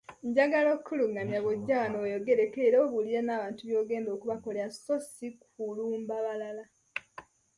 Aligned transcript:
Njagala 0.27 0.69
okulungamya, 0.77 1.39
bw'ojja 1.41 1.75
wano, 1.81 1.97
weeyogereko 2.03 2.57
era 2.67 2.77
obuulire 2.85 3.21
n’abantu 3.23 3.61
by'ogenda 3.69 4.09
okubakolera 4.11 4.69
so 4.83 4.95
ssi 5.03 5.27
kulumba 5.53 6.15
balala. 6.25 6.63